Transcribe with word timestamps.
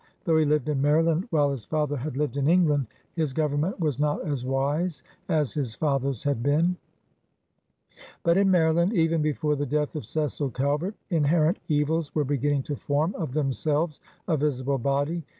Though 0.23 0.37
he 0.37 0.45
lived 0.45 0.67
in 0.67 0.81
Maryland 0.81 1.27
while 1.29 1.51
his 1.51 1.63
father 1.65 1.95
had 1.95 2.17
lived 2.17 2.35
in 2.35 2.49
England, 2.49 2.87
his 3.13 3.33
government 3.33 3.79
was 3.79 3.99
not 3.99 4.25
as 4.27 4.43
wise 4.43 5.03
as 5.29 5.53
his 5.53 5.75
father's 5.75 6.23
had 6.23 6.41
been. 6.41 6.75
But 8.23 8.35
in 8.35 8.49
Maryland, 8.49 8.93
even 8.93 9.21
before 9.21 9.55
the 9.55 9.67
death 9.67 9.95
of 9.95 10.05
Cecil 10.05 10.49
Calvert, 10.49 10.95
inherent 11.11 11.59
evils 11.67 12.15
were 12.15 12.23
beginning 12.25 12.63
to 12.63 12.75
form 12.75 13.13
of 13.13 13.33
themselves 13.33 13.99
a 14.27 14.37
visible 14.37 14.79
body. 14.79 15.21